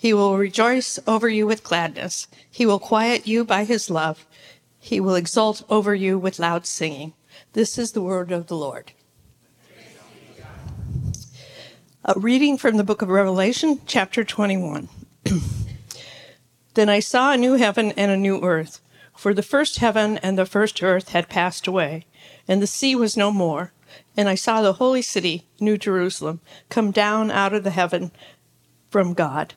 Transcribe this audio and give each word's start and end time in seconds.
He 0.00 0.14
will 0.14 0.38
rejoice 0.38 0.98
over 1.06 1.28
you 1.28 1.46
with 1.46 1.62
gladness. 1.62 2.26
He 2.50 2.64
will 2.64 2.78
quiet 2.78 3.26
you 3.26 3.44
by 3.44 3.64
his 3.64 3.90
love. 3.90 4.26
He 4.78 4.98
will 4.98 5.14
exult 5.14 5.62
over 5.68 5.94
you 5.94 6.18
with 6.18 6.38
loud 6.38 6.66
singing. 6.66 7.12
This 7.52 7.76
is 7.76 7.92
the 7.92 8.00
word 8.00 8.32
of 8.32 8.46
the 8.46 8.56
Lord. 8.56 8.92
A 12.02 12.18
reading 12.18 12.56
from 12.56 12.78
the 12.78 12.82
book 12.82 13.02
of 13.02 13.10
Revelation, 13.10 13.82
chapter 13.84 14.24
21. 14.24 14.88
then 16.72 16.88
I 16.88 17.00
saw 17.00 17.34
a 17.34 17.36
new 17.36 17.56
heaven 17.56 17.92
and 17.92 18.10
a 18.10 18.16
new 18.16 18.40
earth, 18.40 18.80
for 19.14 19.34
the 19.34 19.42
first 19.42 19.80
heaven 19.80 20.16
and 20.22 20.38
the 20.38 20.46
first 20.46 20.82
earth 20.82 21.10
had 21.10 21.28
passed 21.28 21.66
away, 21.66 22.06
and 22.48 22.62
the 22.62 22.66
sea 22.66 22.96
was 22.96 23.18
no 23.18 23.30
more. 23.30 23.74
And 24.16 24.30
I 24.30 24.34
saw 24.34 24.62
the 24.62 24.72
holy 24.72 25.02
city, 25.02 25.46
New 25.60 25.76
Jerusalem, 25.76 26.40
come 26.70 26.90
down 26.90 27.30
out 27.30 27.52
of 27.52 27.64
the 27.64 27.70
heaven 27.70 28.12
from 28.88 29.12
God 29.12 29.56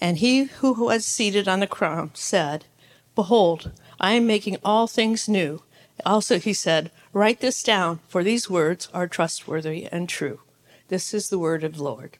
And 0.00 0.18
he 0.18 0.44
who 0.44 0.84
was 0.84 1.04
seated 1.04 1.48
on 1.48 1.60
the 1.60 1.66
crown 1.66 2.10
said, 2.14 2.64
Behold, 3.14 3.72
I 3.98 4.12
am 4.12 4.26
making 4.26 4.58
all 4.64 4.86
things 4.86 5.28
new. 5.28 5.62
Also 6.06 6.38
he 6.38 6.52
said, 6.52 6.90
Write 7.12 7.40
this 7.40 7.62
down, 7.62 8.00
for 8.08 8.22
these 8.22 8.48
words 8.48 8.88
are 8.94 9.08
trustworthy 9.08 9.88
and 9.90 10.08
true. 10.08 10.40
This 10.88 11.12
is 11.12 11.28
the 11.28 11.38
word 11.38 11.64
of 11.64 11.76
the 11.76 11.82
Lord. 11.82 12.16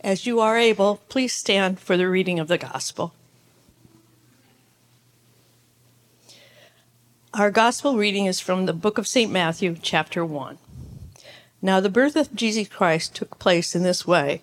As 0.00 0.26
you 0.26 0.38
are 0.38 0.56
able, 0.56 1.00
please 1.08 1.32
stand 1.32 1.80
for 1.80 1.96
the 1.96 2.08
reading 2.08 2.38
of 2.38 2.46
the 2.46 2.58
gospel. 2.58 3.12
Our 7.34 7.50
gospel 7.50 7.96
reading 7.96 8.26
is 8.26 8.40
from 8.40 8.66
the 8.66 8.72
book 8.72 8.98
of 8.98 9.08
St. 9.08 9.30
Matthew, 9.30 9.76
chapter 9.82 10.24
1. 10.24 10.58
Now, 11.60 11.80
the 11.80 11.90
birth 11.90 12.14
of 12.14 12.34
Jesus 12.34 12.68
Christ 12.68 13.14
took 13.14 13.38
place 13.38 13.74
in 13.74 13.82
this 13.82 14.06
way. 14.06 14.42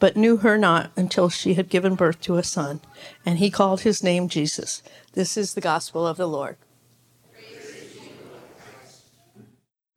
but 0.00 0.16
knew 0.16 0.38
her 0.38 0.58
not 0.58 0.90
until 0.96 1.28
she 1.28 1.54
had 1.54 1.68
given 1.68 1.94
birth 1.94 2.20
to 2.22 2.36
a 2.36 2.42
son, 2.42 2.80
and 3.24 3.38
he 3.38 3.50
called 3.50 3.82
his 3.82 4.02
name 4.02 4.28
Jesus. 4.28 4.82
This 5.12 5.36
is 5.36 5.54
the 5.54 5.60
gospel 5.60 6.04
of 6.06 6.16
the 6.16 6.26
Lord. 6.26 6.56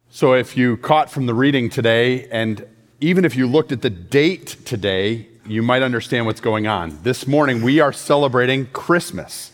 So, 0.10 0.34
if 0.34 0.56
you 0.56 0.78
caught 0.78 1.10
from 1.10 1.26
the 1.26 1.34
reading 1.34 1.72
today, 1.72 2.28
and 2.28 2.68
even 3.02 3.26
if 3.26 3.36
you 3.36 3.48
looked 3.48 3.72
at 3.72 3.82
the 3.82 3.90
date 3.90 4.58
today, 4.64 5.28
you 5.48 5.64
might 5.64 5.82
understand 5.82 6.28
what's 6.28 6.40
going 6.40 6.68
on. 6.68 7.00
This 7.02 7.26
morning, 7.26 7.64
we 7.64 7.80
are 7.80 7.92
celebrating 7.92 8.68
Christmas. 8.68 9.53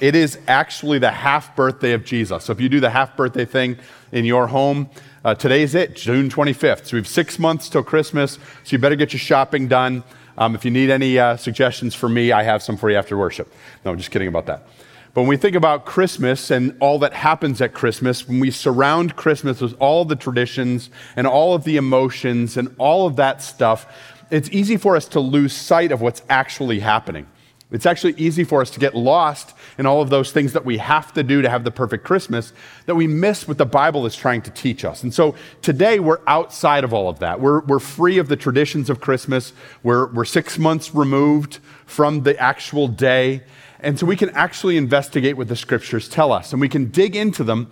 It 0.00 0.14
is 0.14 0.38
actually 0.48 0.98
the 0.98 1.10
half 1.10 1.54
birthday 1.54 1.92
of 1.92 2.04
Jesus. 2.04 2.44
So, 2.44 2.52
if 2.52 2.60
you 2.60 2.68
do 2.68 2.80
the 2.80 2.90
half 2.90 3.16
birthday 3.16 3.44
thing 3.44 3.78
in 4.12 4.24
your 4.24 4.46
home, 4.46 4.88
uh, 5.22 5.34
today's 5.34 5.74
it, 5.74 5.94
June 5.94 6.30
25th. 6.30 6.86
So 6.86 6.96
we 6.96 7.00
have 7.00 7.06
six 7.06 7.38
months 7.38 7.68
till 7.68 7.82
Christmas, 7.82 8.32
so 8.32 8.40
you 8.70 8.78
better 8.78 8.96
get 8.96 9.12
your 9.12 9.20
shopping 9.20 9.68
done. 9.68 10.02
Um, 10.38 10.54
if 10.54 10.64
you 10.64 10.70
need 10.70 10.88
any 10.88 11.18
uh, 11.18 11.36
suggestions 11.36 11.94
for 11.94 12.08
me, 12.08 12.32
I 12.32 12.42
have 12.42 12.62
some 12.62 12.78
for 12.78 12.88
you 12.88 12.96
after 12.96 13.18
worship. 13.18 13.52
No, 13.84 13.90
I'm 13.90 13.98
just 13.98 14.10
kidding 14.10 14.28
about 14.28 14.46
that. 14.46 14.66
But 15.12 15.22
when 15.22 15.28
we 15.28 15.36
think 15.36 15.56
about 15.56 15.84
Christmas 15.84 16.50
and 16.50 16.74
all 16.80 16.98
that 17.00 17.12
happens 17.12 17.60
at 17.60 17.74
Christmas, 17.74 18.26
when 18.26 18.40
we 18.40 18.50
surround 18.50 19.16
Christmas 19.16 19.60
with 19.60 19.76
all 19.78 20.06
the 20.06 20.16
traditions 20.16 20.88
and 21.16 21.26
all 21.26 21.54
of 21.54 21.64
the 21.64 21.76
emotions 21.76 22.56
and 22.56 22.74
all 22.78 23.06
of 23.06 23.16
that 23.16 23.42
stuff, 23.42 23.86
it's 24.30 24.48
easy 24.50 24.78
for 24.78 24.96
us 24.96 25.06
to 25.08 25.20
lose 25.20 25.52
sight 25.52 25.92
of 25.92 26.00
what's 26.00 26.22
actually 26.30 26.80
happening. 26.80 27.26
It's 27.70 27.86
actually 27.86 28.14
easy 28.16 28.44
for 28.44 28.62
us 28.62 28.70
to 28.70 28.80
get 28.80 28.94
lost 28.94 29.54
in 29.80 29.86
all 29.86 30.02
of 30.02 30.10
those 30.10 30.30
things 30.30 30.52
that 30.52 30.66
we 30.66 30.76
have 30.76 31.10
to 31.14 31.22
do 31.22 31.40
to 31.40 31.48
have 31.48 31.64
the 31.64 31.70
perfect 31.70 32.04
Christmas 32.04 32.52
that 32.84 32.94
we 32.94 33.06
miss 33.06 33.48
what 33.48 33.56
the 33.56 33.64
Bible 33.64 34.04
is 34.04 34.14
trying 34.14 34.42
to 34.42 34.50
teach 34.50 34.84
us. 34.84 35.02
And 35.02 35.14
so 35.14 35.34
today 35.62 35.98
we're 35.98 36.20
outside 36.26 36.84
of 36.84 36.92
all 36.92 37.08
of 37.08 37.20
that. 37.20 37.40
We're, 37.40 37.60
we're 37.60 37.78
free 37.78 38.18
of 38.18 38.28
the 38.28 38.36
traditions 38.36 38.90
of 38.90 39.00
Christmas. 39.00 39.54
We're, 39.82 40.12
we're 40.12 40.26
six 40.26 40.58
months 40.58 40.94
removed 40.94 41.60
from 41.86 42.24
the 42.24 42.38
actual 42.38 42.88
day. 42.88 43.42
And 43.80 43.98
so 43.98 44.04
we 44.04 44.16
can 44.16 44.28
actually 44.30 44.76
investigate 44.76 45.38
what 45.38 45.48
the 45.48 45.56
scriptures 45.56 46.10
tell 46.10 46.30
us 46.30 46.52
and 46.52 46.60
we 46.60 46.68
can 46.68 46.90
dig 46.90 47.16
into 47.16 47.42
them. 47.42 47.70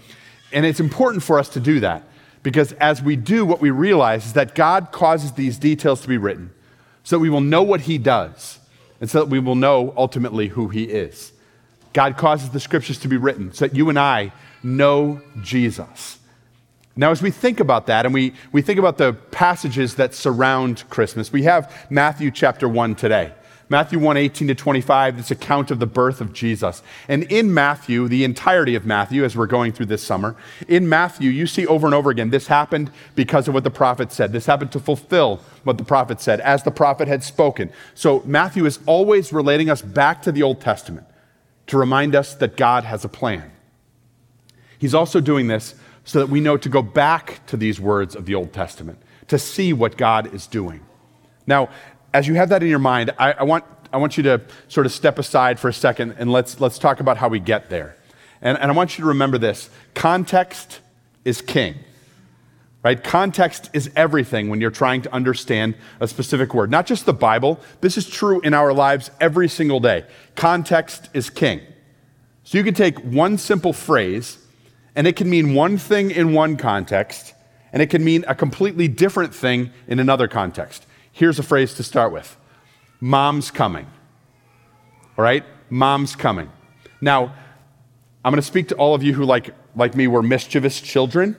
And 0.50 0.64
it's 0.64 0.80
important 0.80 1.22
for 1.22 1.38
us 1.38 1.50
to 1.50 1.60
do 1.60 1.78
that 1.80 2.04
because 2.42 2.72
as 2.72 3.02
we 3.02 3.16
do, 3.16 3.44
what 3.44 3.60
we 3.60 3.68
realize 3.68 4.24
is 4.24 4.32
that 4.32 4.54
God 4.54 4.92
causes 4.92 5.32
these 5.32 5.58
details 5.58 6.00
to 6.00 6.08
be 6.08 6.16
written 6.16 6.52
so 7.04 7.16
that 7.16 7.20
we 7.20 7.28
will 7.28 7.42
know 7.42 7.62
what 7.62 7.82
He 7.82 7.98
does 7.98 8.58
and 9.00 9.08
so 9.08 9.20
that 9.20 9.28
we 9.28 9.38
will 9.38 9.54
know 9.54 9.92
ultimately 9.96 10.48
who 10.48 10.68
he 10.68 10.84
is. 10.84 11.32
God 11.92 12.16
causes 12.16 12.50
the 12.50 12.60
scriptures 12.60 12.98
to 13.00 13.08
be 13.08 13.16
written 13.16 13.52
so 13.52 13.66
that 13.66 13.76
you 13.76 13.88
and 13.88 13.98
I 13.98 14.32
know 14.62 15.20
Jesus. 15.42 16.18
Now, 16.96 17.12
as 17.12 17.22
we 17.22 17.30
think 17.30 17.60
about 17.60 17.86
that 17.86 18.06
and 18.06 18.12
we, 18.12 18.34
we 18.50 18.60
think 18.60 18.78
about 18.78 18.98
the 18.98 19.12
passages 19.12 19.94
that 19.94 20.14
surround 20.14 20.82
Christmas, 20.90 21.32
we 21.32 21.44
have 21.44 21.86
Matthew 21.90 22.30
chapter 22.30 22.68
1 22.68 22.96
today. 22.96 23.32
Matthew 23.70 23.98
1 23.98 24.16
18 24.16 24.48
to 24.48 24.54
25, 24.54 25.16
this 25.18 25.30
account 25.30 25.70
of 25.70 25.78
the 25.78 25.86
birth 25.86 26.20
of 26.20 26.32
Jesus. 26.32 26.82
And 27.06 27.24
in 27.24 27.52
Matthew, 27.52 28.08
the 28.08 28.24
entirety 28.24 28.74
of 28.74 28.86
Matthew, 28.86 29.24
as 29.24 29.36
we're 29.36 29.46
going 29.46 29.72
through 29.72 29.86
this 29.86 30.02
summer, 30.02 30.34
in 30.66 30.88
Matthew, 30.88 31.30
you 31.30 31.46
see 31.46 31.66
over 31.66 31.86
and 31.86 31.94
over 31.94 32.10
again, 32.10 32.30
this 32.30 32.46
happened 32.46 32.90
because 33.14 33.46
of 33.46 33.54
what 33.54 33.64
the 33.64 33.70
prophet 33.70 34.10
said. 34.10 34.32
This 34.32 34.46
happened 34.46 34.72
to 34.72 34.80
fulfill 34.80 35.40
what 35.64 35.76
the 35.76 35.84
prophet 35.84 36.20
said, 36.20 36.40
as 36.40 36.62
the 36.62 36.70
prophet 36.70 37.08
had 37.08 37.22
spoken. 37.22 37.70
So 37.94 38.22
Matthew 38.24 38.64
is 38.64 38.78
always 38.86 39.32
relating 39.32 39.68
us 39.68 39.82
back 39.82 40.22
to 40.22 40.32
the 40.32 40.42
Old 40.42 40.60
Testament 40.62 41.06
to 41.68 41.78
remind 41.78 42.14
us 42.14 42.34
that 42.34 42.56
God 42.56 42.84
has 42.84 43.04
a 43.04 43.08
plan. 43.08 43.50
He's 44.78 44.94
also 44.94 45.20
doing 45.20 45.46
this 45.46 45.74
so 46.04 46.18
that 46.20 46.28
we 46.28 46.40
know 46.40 46.56
to 46.56 46.68
go 46.68 46.82
back 46.82 47.44
to 47.46 47.56
these 47.56 47.80
words 47.80 48.14
of 48.16 48.26
the 48.26 48.34
Old 48.34 48.52
Testament 48.52 48.98
to 49.28 49.38
see 49.38 49.72
what 49.72 49.96
God 49.96 50.34
is 50.34 50.46
doing. 50.46 50.80
Now, 51.46 51.68
as 52.14 52.26
you 52.26 52.34
have 52.34 52.48
that 52.48 52.62
in 52.62 52.68
your 52.68 52.78
mind, 52.78 53.12
I, 53.18 53.32
I, 53.32 53.42
want, 53.42 53.64
I 53.92 53.98
want 53.98 54.16
you 54.16 54.22
to 54.24 54.40
sort 54.68 54.86
of 54.86 54.92
step 54.92 55.18
aside 55.18 55.60
for 55.60 55.68
a 55.68 55.72
second 55.72 56.16
and 56.18 56.32
let's, 56.32 56.60
let's 56.60 56.78
talk 56.78 57.00
about 57.00 57.18
how 57.18 57.28
we 57.28 57.40
get 57.40 57.68
there. 57.68 57.96
And, 58.40 58.56
and 58.58 58.70
I 58.70 58.74
want 58.74 58.96
you 58.96 59.02
to 59.02 59.08
remember 59.08 59.36
this 59.36 59.68
context 59.94 60.80
is 61.24 61.42
king. 61.42 61.74
Right? 62.88 63.04
Context 63.04 63.68
is 63.74 63.90
everything 63.96 64.48
when 64.48 64.62
you're 64.62 64.70
trying 64.70 65.02
to 65.02 65.12
understand 65.12 65.74
a 66.00 66.08
specific 66.08 66.54
word. 66.54 66.70
Not 66.70 66.86
just 66.86 67.04
the 67.04 67.12
Bible, 67.12 67.60
this 67.82 67.98
is 67.98 68.08
true 68.08 68.40
in 68.40 68.54
our 68.54 68.72
lives 68.72 69.10
every 69.20 69.46
single 69.46 69.78
day. 69.78 70.06
Context 70.36 71.10
is 71.12 71.28
king. 71.28 71.60
So 72.44 72.56
you 72.56 72.64
can 72.64 72.72
take 72.72 72.98
one 73.00 73.36
simple 73.36 73.74
phrase, 73.74 74.38
and 74.96 75.06
it 75.06 75.16
can 75.16 75.28
mean 75.28 75.52
one 75.52 75.76
thing 75.76 76.10
in 76.10 76.32
one 76.32 76.56
context, 76.56 77.34
and 77.74 77.82
it 77.82 77.90
can 77.90 78.02
mean 78.02 78.24
a 78.26 78.34
completely 78.34 78.88
different 78.88 79.34
thing 79.34 79.70
in 79.86 80.00
another 80.00 80.26
context. 80.26 80.86
Here's 81.12 81.38
a 81.38 81.42
phrase 81.42 81.74
to 81.74 81.82
start 81.82 82.10
with 82.10 82.38
Mom's 83.00 83.50
coming. 83.50 83.84
All 85.18 85.24
right? 85.24 85.44
Mom's 85.68 86.16
coming. 86.16 86.50
Now, 87.02 87.34
I'm 88.24 88.32
going 88.32 88.40
to 88.40 88.48
speak 88.48 88.68
to 88.68 88.76
all 88.76 88.94
of 88.94 89.02
you 89.02 89.12
who, 89.12 89.26
like, 89.26 89.54
like 89.76 89.94
me, 89.94 90.06
were 90.06 90.22
mischievous 90.22 90.80
children 90.80 91.36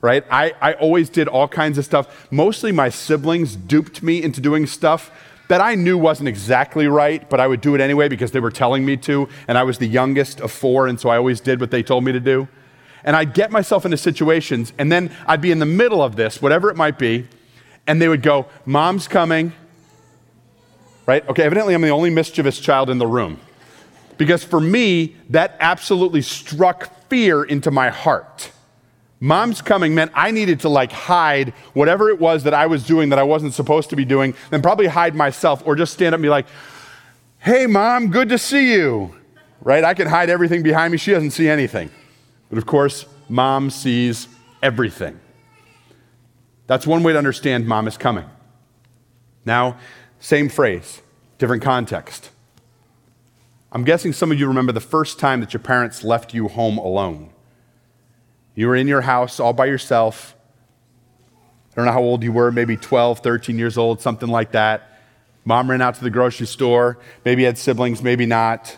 right? 0.00 0.24
I, 0.30 0.54
I 0.60 0.72
always 0.74 1.10
did 1.10 1.28
all 1.28 1.48
kinds 1.48 1.78
of 1.78 1.84
stuff. 1.84 2.28
Mostly 2.30 2.72
my 2.72 2.88
siblings 2.88 3.56
duped 3.56 4.02
me 4.02 4.22
into 4.22 4.40
doing 4.40 4.66
stuff 4.66 5.10
that 5.48 5.60
I 5.60 5.74
knew 5.74 5.96
wasn't 5.98 6.28
exactly 6.28 6.86
right, 6.86 7.28
but 7.28 7.40
I 7.40 7.46
would 7.46 7.60
do 7.60 7.74
it 7.74 7.80
anyway 7.80 8.08
because 8.08 8.30
they 8.30 8.40
were 8.40 8.50
telling 8.50 8.84
me 8.84 8.96
to, 8.98 9.28
and 9.48 9.56
I 9.56 9.62
was 9.62 9.78
the 9.78 9.86
youngest 9.86 10.40
of 10.40 10.52
four, 10.52 10.86
and 10.86 11.00
so 11.00 11.08
I 11.08 11.16
always 11.16 11.40
did 11.40 11.58
what 11.60 11.70
they 11.70 11.82
told 11.82 12.04
me 12.04 12.12
to 12.12 12.20
do. 12.20 12.48
And 13.02 13.16
I'd 13.16 13.32
get 13.32 13.50
myself 13.50 13.84
into 13.84 13.96
situations, 13.96 14.72
and 14.78 14.92
then 14.92 15.10
I'd 15.26 15.40
be 15.40 15.50
in 15.50 15.58
the 15.58 15.66
middle 15.66 16.02
of 16.02 16.16
this, 16.16 16.42
whatever 16.42 16.70
it 16.70 16.76
might 16.76 16.98
be, 16.98 17.26
and 17.86 18.00
they 18.00 18.08
would 18.08 18.22
go, 18.22 18.46
Mom's 18.66 19.08
coming. 19.08 19.52
Right? 21.06 21.26
Okay, 21.26 21.44
evidently 21.44 21.72
I'm 21.72 21.80
the 21.80 21.88
only 21.88 22.10
mischievous 22.10 22.60
child 22.60 22.90
in 22.90 22.98
the 22.98 23.06
room. 23.06 23.40
Because 24.18 24.44
for 24.44 24.60
me, 24.60 25.16
that 25.30 25.56
absolutely 25.60 26.20
struck 26.20 27.08
fear 27.08 27.42
into 27.42 27.70
my 27.70 27.88
heart. 27.88 28.50
Mom's 29.20 29.60
coming 29.60 29.94
meant 29.94 30.12
I 30.14 30.30
needed 30.30 30.60
to 30.60 30.68
like 30.68 30.92
hide 30.92 31.50
whatever 31.74 32.08
it 32.08 32.20
was 32.20 32.44
that 32.44 32.54
I 32.54 32.66
was 32.66 32.86
doing 32.86 33.08
that 33.08 33.18
I 33.18 33.24
wasn't 33.24 33.52
supposed 33.54 33.90
to 33.90 33.96
be 33.96 34.04
doing, 34.04 34.34
then 34.50 34.62
probably 34.62 34.86
hide 34.86 35.14
myself 35.14 35.62
or 35.66 35.74
just 35.74 35.92
stand 35.92 36.14
up 36.14 36.18
and 36.18 36.22
be 36.22 36.28
like, 36.28 36.46
hey, 37.38 37.66
mom, 37.66 38.10
good 38.10 38.28
to 38.28 38.38
see 38.38 38.72
you. 38.72 39.14
Right? 39.60 39.82
I 39.82 39.94
can 39.94 40.06
hide 40.06 40.30
everything 40.30 40.62
behind 40.62 40.92
me. 40.92 40.98
She 40.98 41.10
doesn't 41.10 41.32
see 41.32 41.48
anything. 41.48 41.90
But 42.48 42.58
of 42.58 42.66
course, 42.66 43.06
mom 43.28 43.70
sees 43.70 44.28
everything. 44.62 45.18
That's 46.68 46.86
one 46.86 47.02
way 47.02 47.12
to 47.12 47.18
understand 47.18 47.66
mom 47.66 47.88
is 47.88 47.96
coming. 47.96 48.26
Now, 49.44 49.78
same 50.20 50.48
phrase, 50.48 51.02
different 51.38 51.62
context. 51.62 52.30
I'm 53.72 53.84
guessing 53.84 54.12
some 54.12 54.30
of 54.30 54.38
you 54.38 54.46
remember 54.46 54.72
the 54.72 54.80
first 54.80 55.18
time 55.18 55.40
that 55.40 55.52
your 55.52 55.60
parents 55.60 56.04
left 56.04 56.34
you 56.34 56.48
home 56.48 56.78
alone. 56.78 57.30
You 58.58 58.66
were 58.66 58.74
in 58.74 58.88
your 58.88 59.02
house 59.02 59.38
all 59.38 59.52
by 59.52 59.66
yourself. 59.66 60.34
I 61.70 61.74
don't 61.76 61.84
know 61.84 61.92
how 61.92 62.02
old 62.02 62.24
you 62.24 62.32
were, 62.32 62.50
maybe 62.50 62.76
12, 62.76 63.20
13 63.20 63.56
years 63.56 63.78
old, 63.78 64.00
something 64.00 64.28
like 64.28 64.50
that. 64.50 64.98
Mom 65.44 65.70
ran 65.70 65.80
out 65.80 65.94
to 65.94 66.02
the 66.02 66.10
grocery 66.10 66.48
store. 66.48 66.98
Maybe 67.24 67.42
you 67.42 67.46
had 67.46 67.56
siblings, 67.56 68.02
maybe 68.02 68.26
not. 68.26 68.76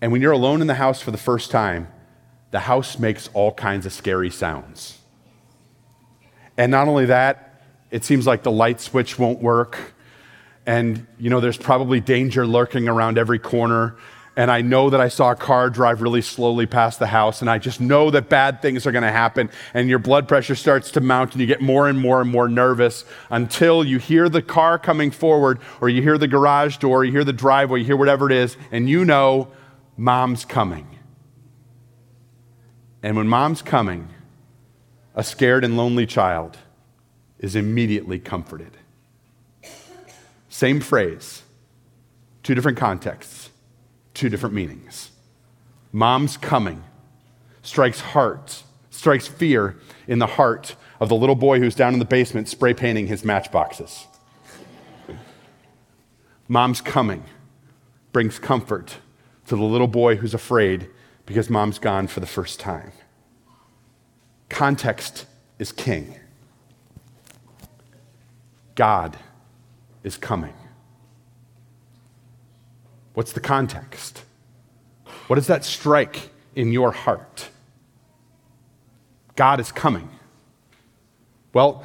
And 0.00 0.10
when 0.10 0.20
you're 0.20 0.32
alone 0.32 0.62
in 0.62 0.66
the 0.66 0.74
house 0.74 1.00
for 1.00 1.12
the 1.12 1.16
first 1.16 1.52
time, 1.52 1.86
the 2.50 2.58
house 2.58 2.98
makes 2.98 3.30
all 3.34 3.52
kinds 3.52 3.86
of 3.86 3.92
scary 3.92 4.30
sounds. 4.30 4.98
And 6.56 6.72
not 6.72 6.88
only 6.88 7.06
that, 7.06 7.62
it 7.92 8.04
seems 8.04 8.26
like 8.26 8.42
the 8.42 8.50
light 8.50 8.80
switch 8.80 9.16
won't 9.16 9.40
work. 9.40 9.94
And, 10.66 11.06
you 11.20 11.30
know, 11.30 11.38
there's 11.38 11.56
probably 11.56 12.00
danger 12.00 12.44
lurking 12.44 12.88
around 12.88 13.16
every 13.16 13.38
corner 13.38 13.96
and 14.40 14.50
I 14.50 14.62
know 14.62 14.88
that 14.88 15.02
I 15.02 15.08
saw 15.08 15.32
a 15.32 15.36
car 15.36 15.68
drive 15.68 16.00
really 16.00 16.22
slowly 16.22 16.64
past 16.64 16.98
the 16.98 17.08
house, 17.08 17.42
and 17.42 17.50
I 17.50 17.58
just 17.58 17.78
know 17.78 18.10
that 18.10 18.30
bad 18.30 18.62
things 18.62 18.86
are 18.86 18.90
going 18.90 19.04
to 19.04 19.12
happen, 19.12 19.50
and 19.74 19.90
your 19.90 19.98
blood 19.98 20.26
pressure 20.26 20.54
starts 20.54 20.90
to 20.92 21.02
mount, 21.02 21.32
and 21.32 21.42
you 21.42 21.46
get 21.46 21.60
more 21.60 21.90
and 21.90 21.98
more 21.98 22.22
and 22.22 22.30
more 22.30 22.48
nervous 22.48 23.04
until 23.28 23.84
you 23.84 23.98
hear 23.98 24.30
the 24.30 24.40
car 24.40 24.78
coming 24.78 25.10
forward, 25.10 25.58
or 25.82 25.90
you 25.90 26.00
hear 26.00 26.16
the 26.16 26.26
garage 26.26 26.78
door, 26.78 27.04
you 27.04 27.12
hear 27.12 27.22
the 27.22 27.34
driveway, 27.34 27.80
you 27.80 27.84
hear 27.84 27.98
whatever 27.98 28.24
it 28.24 28.32
is, 28.32 28.56
and 28.72 28.88
you 28.88 29.04
know 29.04 29.48
mom's 29.98 30.46
coming. 30.46 30.88
And 33.02 33.18
when 33.18 33.28
mom's 33.28 33.60
coming, 33.60 34.08
a 35.14 35.22
scared 35.22 35.64
and 35.64 35.76
lonely 35.76 36.06
child 36.06 36.56
is 37.38 37.54
immediately 37.54 38.18
comforted. 38.18 38.78
Same 40.48 40.80
phrase, 40.80 41.42
two 42.42 42.54
different 42.54 42.78
contexts 42.78 43.39
two 44.14 44.28
different 44.28 44.54
meanings. 44.54 45.10
Mom's 45.92 46.36
coming 46.36 46.84
strikes 47.62 48.00
heart, 48.00 48.62
strikes 48.90 49.26
fear 49.26 49.76
in 50.06 50.18
the 50.18 50.26
heart 50.26 50.74
of 50.98 51.08
the 51.08 51.16
little 51.16 51.34
boy 51.34 51.58
who's 51.58 51.74
down 51.74 51.92
in 51.92 51.98
the 51.98 52.04
basement 52.04 52.48
spray 52.48 52.74
painting 52.74 53.06
his 53.06 53.24
matchboxes. 53.24 54.06
Mom's 56.48 56.80
coming 56.80 57.24
brings 58.12 58.38
comfort 58.38 58.96
to 59.46 59.56
the 59.56 59.62
little 59.62 59.86
boy 59.86 60.16
who's 60.16 60.34
afraid 60.34 60.88
because 61.26 61.48
mom's 61.48 61.78
gone 61.78 62.06
for 62.06 62.20
the 62.20 62.26
first 62.26 62.58
time. 62.58 62.92
Context 64.48 65.26
is 65.58 65.70
king. 65.70 66.16
God 68.74 69.16
is 70.02 70.16
coming. 70.16 70.54
What's 73.14 73.32
the 73.32 73.40
context? 73.40 74.24
What 75.26 75.36
does 75.36 75.46
that 75.46 75.64
strike 75.64 76.30
in 76.54 76.72
your 76.72 76.92
heart? 76.92 77.48
God 79.36 79.60
is 79.60 79.72
coming. 79.72 80.10
Well, 81.52 81.84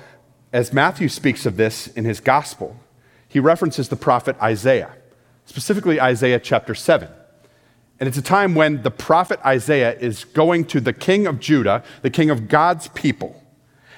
as 0.51 0.73
Matthew 0.73 1.09
speaks 1.09 1.45
of 1.45 1.57
this 1.57 1.87
in 1.87 2.05
his 2.05 2.19
gospel, 2.19 2.77
he 3.27 3.39
references 3.39 3.89
the 3.89 3.95
prophet 3.95 4.35
Isaiah, 4.41 4.93
specifically 5.45 5.99
Isaiah 5.99 6.39
chapter 6.39 6.75
7. 6.75 7.09
And 7.99 8.07
it's 8.07 8.17
a 8.17 8.21
time 8.21 8.55
when 8.55 8.83
the 8.83 8.91
prophet 8.91 9.39
Isaiah 9.45 9.97
is 9.97 10.25
going 10.25 10.65
to 10.65 10.81
the 10.81 10.93
king 10.93 11.27
of 11.27 11.39
Judah, 11.39 11.83
the 12.01 12.09
king 12.09 12.29
of 12.29 12.47
God's 12.47 12.87
people. 12.89 13.41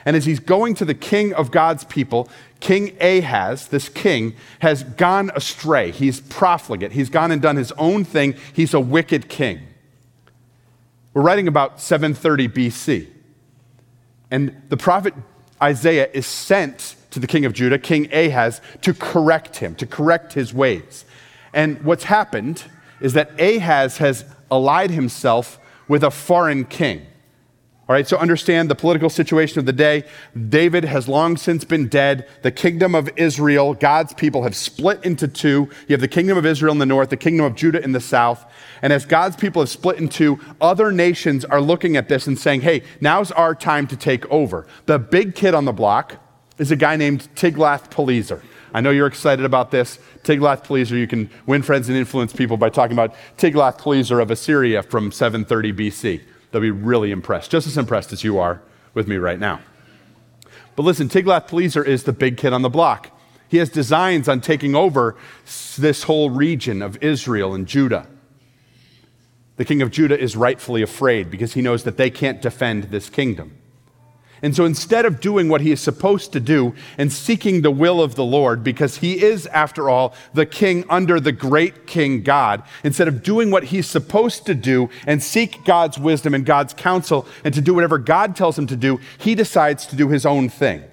And 0.07 0.15
as 0.15 0.24
he's 0.24 0.39
going 0.39 0.74
to 0.75 0.86
the 0.86 0.94
king 0.94 1.33
of 1.33 1.51
God's 1.51 1.83
people, 1.83 2.30
King 2.62 2.95
Ahaz, 3.01 3.68
this 3.68 3.89
king, 3.89 4.36
has 4.59 4.83
gone 4.83 5.31
astray. 5.36 5.92
He's 5.92 6.21
profligate. 6.21 6.94
He's 6.94 7.09
gone 7.09 7.30
and 7.30 7.42
done 7.42 7.57
his 7.57 7.74
own 7.74 8.06
thing. 8.06 8.36
He's 8.54 8.74
a 8.74 8.80
wicked 8.80 9.27
king. 9.27 9.68
We're 11.13 11.24
writing 11.24 11.50
about 11.50 11.81
730 11.81 12.48
BC. 12.48 13.07
And 14.31 14.56
the 14.69 14.78
prophet 14.78 15.14
Isaiah 15.61 16.09
is 16.14 16.26
sent 16.26 16.95
to 17.11 17.19
the 17.19 17.28
king 17.28 17.44
of 17.44 17.52
Judah, 17.52 17.78
King 17.78 18.07
Ahaz, 18.14 18.61
to 18.83 18.94
correct 18.94 19.57
him, 19.57 19.76
to 19.76 19.85
correct 19.85 20.31
his 20.31 20.54
ways. 20.54 21.04
And 21.52 21.83
what's 21.83 22.06
happened 22.06 22.64
is 23.02 23.11
that 23.11 23.37
Ahaz 23.42 23.97
has 23.97 24.23
allied 24.49 24.92
himself 24.92 25.59
with 25.90 26.02
a 26.02 26.11
foreign 26.11 26.64
king. 26.64 27.06
All 27.89 27.94
right, 27.94 28.06
so 28.06 28.17
understand 28.17 28.69
the 28.69 28.75
political 28.75 29.09
situation 29.09 29.59
of 29.59 29.65
the 29.65 29.71
day. 29.71 30.03
David 30.49 30.83
has 30.83 31.07
long 31.07 31.37
since 31.37 31.63
been 31.63 31.87
dead. 31.87 32.27
The 32.41 32.51
kingdom 32.51 32.94
of 32.94 33.09
Israel, 33.15 33.75
God's 33.75 34.11
people, 34.11 34.44
have 34.44 34.57
split 34.57 35.06
into 35.06 35.25
two. 35.25 35.69
You 35.87 35.94
have 35.94 36.01
the 36.01 36.09
kingdom 36.09 36.37
of 36.37 36.45
Israel 36.45 36.73
in 36.73 36.79
the 36.79 36.85
north, 36.85 37.11
the 37.11 37.15
kingdom 37.15 37.45
of 37.45 37.56
Judah 37.56 37.81
in 37.81 37.94
the 37.94 38.01
south. 38.01 38.45
And 38.81 38.91
as 38.91 39.06
God's 39.06 39.37
people 39.37 39.61
have 39.61 39.69
split 39.69 39.99
into, 39.99 40.37
other 40.59 40.91
nations 40.91 41.45
are 41.45 41.61
looking 41.61 41.95
at 41.95 42.09
this 42.09 42.27
and 42.27 42.37
saying, 42.37 42.59
hey, 42.59 42.83
now's 42.99 43.31
our 43.31 43.56
time 43.56 43.87
to 43.87 43.95
take 43.95 44.29
over. 44.29 44.67
The 44.85 44.99
big 44.99 45.33
kid 45.33 45.53
on 45.53 45.63
the 45.63 45.71
block 45.71 46.17
is 46.57 46.71
a 46.71 46.75
guy 46.75 46.97
named 46.97 47.29
Tiglath-Pileser. 47.35 48.44
I 48.73 48.81
know 48.81 48.89
you're 48.89 49.07
excited 49.07 49.45
about 49.45 49.71
this. 49.71 49.97
Tiglath-Pileser, 50.23 50.97
you 50.97 51.07
can 51.07 51.29
win 51.45 51.61
friends 51.61 51.87
and 51.87 51.97
influence 51.97 52.33
people 52.33 52.57
by 52.57 52.67
talking 52.67 52.97
about 52.97 53.15
Tiglath-Pileser 53.37 54.19
of 54.19 54.29
Assyria 54.29 54.83
from 54.83 55.09
730 55.09 55.71
BC. 55.71 56.21
They'll 56.51 56.61
be 56.61 56.71
really 56.71 57.11
impressed, 57.11 57.51
just 57.51 57.68
as 57.68 57.77
impressed 57.77 58.13
as 58.13 58.23
you 58.23 58.39
are 58.39 58.61
with 58.94 59.07
me 59.07 59.18
right 59.18 59.39
now. 59.39 59.61
But 60.75 60.83
listen, 60.83 61.09
Tiglath-Pileser 61.09 61.83
is 61.83 62.04
the 62.04 62.13
big 62.13 62.37
kid 62.37 62.54
on 62.54 62.61
the 62.61 62.69
block. 62.69 63.11
He 63.49 63.57
has 63.57 63.69
designs 63.69 64.27
on 64.27 64.42
taking 64.42 64.75
over 64.75 65.16
this 65.77 66.04
whole 66.04 66.30
region 66.30 66.81
of 66.81 67.01
Israel 67.01 67.54
and 67.54 67.66
Judah. 67.66 68.07
The 69.56 69.66
king 69.66 69.81
of 69.81 69.89
Judah 69.89 70.19
is 70.19 70.35
rightfully 70.35 70.81
afraid 70.81 71.31
because 71.31 71.54
he 71.54 71.61
knows 71.61 71.83
that 71.83 71.97
they 71.97 72.09
can't 72.09 72.42
defend 72.42 72.85
this 72.85 73.09
kingdom. 73.09 73.57
And 74.41 74.56
so 74.56 74.65
instead 74.65 75.06
of 75.06 75.19
doing 75.19 75.49
what 75.49 75.61
he 75.61 75.71
is 75.71 75.81
supposed 75.81 76.33
to 76.33 76.39
do 76.39 76.75
and 76.97 77.11
seeking 77.11 77.61
the 77.61 77.71
will 77.71 78.01
of 78.01 78.15
the 78.15 78.23
Lord, 78.23 78.63
because 78.63 78.97
he 78.97 79.23
is, 79.23 79.47
after 79.47 79.89
all, 79.89 80.13
the 80.33 80.45
king 80.45 80.85
under 80.89 81.19
the 81.19 81.31
great 81.31 81.87
king 81.87 82.23
God, 82.23 82.63
instead 82.83 83.07
of 83.07 83.23
doing 83.23 83.51
what 83.51 83.65
he's 83.65 83.87
supposed 83.87 84.45
to 84.45 84.56
do 84.56 84.89
and 85.06 85.21
seek 85.21 85.63
God's 85.65 85.97
wisdom 85.97 86.33
and 86.33 86.45
God's 86.45 86.73
counsel 86.73 87.27
and 87.44 87.53
to 87.53 87.61
do 87.61 87.73
whatever 87.73 87.97
God 87.97 88.35
tells 88.35 88.57
him 88.57 88.67
to 88.67 88.75
do, 88.75 88.99
he 89.17 89.35
decides 89.35 89.85
to 89.87 89.95
do 89.95 90.09
his 90.09 90.25
own 90.25 90.49
thing. 90.49 90.83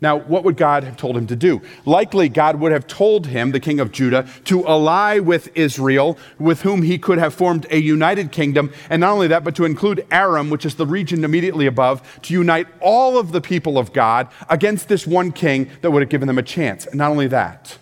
Now, 0.00 0.16
what 0.16 0.44
would 0.44 0.56
God 0.56 0.84
have 0.84 0.96
told 0.96 1.16
him 1.16 1.26
to 1.26 1.34
do? 1.34 1.60
Likely, 1.84 2.28
God 2.28 2.60
would 2.60 2.70
have 2.70 2.86
told 2.86 3.26
him, 3.26 3.50
the 3.50 3.58
king 3.58 3.80
of 3.80 3.90
Judah, 3.90 4.28
to 4.44 4.64
ally 4.64 5.18
with 5.18 5.50
Israel, 5.56 6.16
with 6.38 6.62
whom 6.62 6.82
he 6.82 6.98
could 6.98 7.18
have 7.18 7.34
formed 7.34 7.66
a 7.70 7.78
united 7.78 8.30
kingdom. 8.30 8.72
And 8.90 9.00
not 9.00 9.10
only 9.10 9.26
that, 9.26 9.42
but 9.42 9.56
to 9.56 9.64
include 9.64 10.06
Aram, 10.12 10.50
which 10.50 10.64
is 10.64 10.76
the 10.76 10.86
region 10.86 11.24
immediately 11.24 11.66
above, 11.66 12.20
to 12.22 12.32
unite 12.32 12.68
all 12.80 13.18
of 13.18 13.32
the 13.32 13.40
people 13.40 13.76
of 13.76 13.92
God 13.92 14.28
against 14.48 14.88
this 14.88 15.04
one 15.04 15.32
king 15.32 15.68
that 15.80 15.90
would 15.90 16.02
have 16.02 16.10
given 16.10 16.28
them 16.28 16.38
a 16.38 16.44
chance. 16.44 16.86
And 16.86 16.96
not 16.96 17.10
only 17.10 17.26
that, 17.28 17.76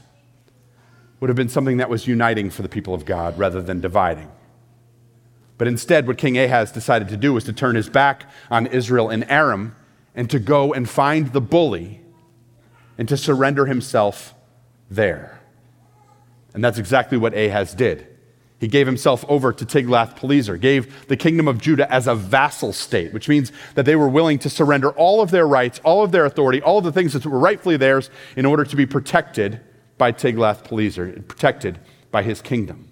would 1.20 1.28
have 1.28 1.36
been 1.36 1.50
something 1.50 1.76
that 1.76 1.90
was 1.90 2.06
uniting 2.06 2.48
for 2.48 2.62
the 2.62 2.68
people 2.68 2.94
of 2.94 3.04
God 3.04 3.38
rather 3.38 3.60
than 3.60 3.82
dividing. 3.82 4.30
But 5.58 5.68
instead, 5.68 6.06
what 6.06 6.16
King 6.16 6.38
Ahaz 6.38 6.72
decided 6.72 7.08
to 7.08 7.16
do 7.16 7.34
was 7.34 7.44
to 7.44 7.52
turn 7.52 7.76
his 7.76 7.90
back 7.90 8.24
on 8.50 8.66
Israel 8.66 9.10
and 9.10 9.30
Aram 9.30 9.74
and 10.14 10.30
to 10.30 10.38
go 10.38 10.72
and 10.72 10.88
find 10.88 11.32
the 11.32 11.40
bully 11.40 12.00
and 12.98 13.08
to 13.08 13.16
surrender 13.16 13.66
himself 13.66 14.34
there. 14.90 15.40
And 16.54 16.64
that's 16.64 16.78
exactly 16.78 17.18
what 17.18 17.34
Ahaz 17.34 17.74
did. 17.74 18.06
He 18.58 18.68
gave 18.68 18.86
himself 18.86 19.22
over 19.28 19.52
to 19.52 19.66
Tiglath-Pileser, 19.66 20.56
gave 20.56 21.06
the 21.08 21.16
kingdom 21.16 21.46
of 21.46 21.60
Judah 21.60 21.92
as 21.92 22.06
a 22.06 22.14
vassal 22.14 22.72
state, 22.72 23.12
which 23.12 23.28
means 23.28 23.52
that 23.74 23.84
they 23.84 23.96
were 23.96 24.08
willing 24.08 24.38
to 24.38 24.48
surrender 24.48 24.90
all 24.92 25.20
of 25.20 25.30
their 25.30 25.46
rights, 25.46 25.78
all 25.84 26.02
of 26.02 26.10
their 26.10 26.24
authority, 26.24 26.62
all 26.62 26.78
of 26.78 26.84
the 26.84 26.92
things 26.92 27.12
that 27.12 27.26
were 27.26 27.38
rightfully 27.38 27.76
theirs 27.76 28.08
in 28.34 28.46
order 28.46 28.64
to 28.64 28.74
be 28.74 28.86
protected 28.86 29.60
by 29.98 30.10
Tiglath-Pileser, 30.10 31.22
protected 31.28 31.78
by 32.10 32.22
his 32.22 32.40
kingdom. 32.40 32.88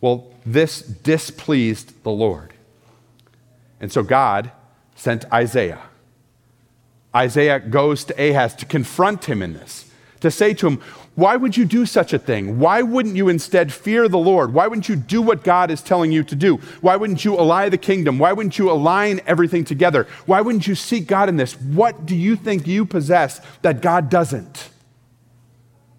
Well, 0.00 0.32
this 0.46 0.80
displeased 0.80 2.04
the 2.04 2.10
Lord. 2.10 2.52
And 3.80 3.90
so 3.90 4.04
God 4.04 4.52
sent 4.94 5.24
Isaiah 5.32 5.82
Isaiah 7.14 7.60
goes 7.60 8.04
to 8.04 8.30
Ahaz 8.30 8.54
to 8.56 8.66
confront 8.66 9.26
him 9.26 9.42
in 9.42 9.52
this, 9.52 9.90
to 10.20 10.30
say 10.30 10.54
to 10.54 10.66
him, 10.66 10.80
Why 11.14 11.36
would 11.36 11.56
you 11.56 11.64
do 11.64 11.84
such 11.84 12.12
a 12.12 12.18
thing? 12.18 12.58
Why 12.58 12.80
wouldn't 12.80 13.16
you 13.16 13.28
instead 13.28 13.72
fear 13.72 14.08
the 14.08 14.18
Lord? 14.18 14.54
Why 14.54 14.66
wouldn't 14.66 14.88
you 14.88 14.96
do 14.96 15.20
what 15.20 15.44
God 15.44 15.70
is 15.70 15.82
telling 15.82 16.10
you 16.10 16.24
to 16.24 16.34
do? 16.34 16.56
Why 16.80 16.96
wouldn't 16.96 17.24
you 17.24 17.38
ally 17.38 17.68
the 17.68 17.78
kingdom? 17.78 18.18
Why 18.18 18.32
wouldn't 18.32 18.58
you 18.58 18.70
align 18.70 19.20
everything 19.26 19.64
together? 19.64 20.06
Why 20.24 20.40
wouldn't 20.40 20.66
you 20.66 20.74
seek 20.74 21.06
God 21.06 21.28
in 21.28 21.36
this? 21.36 21.60
What 21.60 22.06
do 22.06 22.16
you 22.16 22.36
think 22.36 22.66
you 22.66 22.86
possess 22.86 23.40
that 23.60 23.82
God 23.82 24.08
doesn't? 24.08 24.70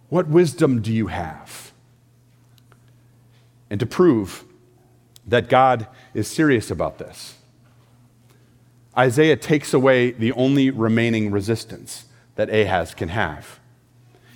What 0.09 0.27
wisdom 0.27 0.81
do 0.81 0.91
you 0.91 1.07
have? 1.07 1.71
And 3.69 3.79
to 3.79 3.85
prove 3.85 4.45
that 5.25 5.49
God 5.49 5.87
is 6.13 6.27
serious 6.27 6.69
about 6.69 6.97
this, 6.97 7.35
Isaiah 8.97 9.37
takes 9.37 9.73
away 9.73 10.11
the 10.11 10.31
only 10.33 10.69
remaining 10.69 11.31
resistance 11.31 12.05
that 12.35 12.49
Ahaz 12.49 12.93
can 12.93 13.09
have. 13.09 13.59